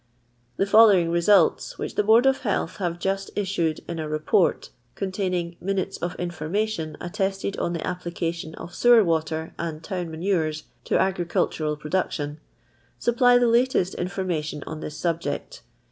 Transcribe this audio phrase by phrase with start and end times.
[0.57, 4.71] Tlic following results, which the Br ard of Ilcallh have just issued in a Report,
[4.95, 10.63] containing" Minutes of Information attested on the Applica' tii'ii of Sewor waler and Town Manures
[10.85, 12.39] to Agri, cultural Production,"
[12.97, 15.61] supply the latest information on this subject.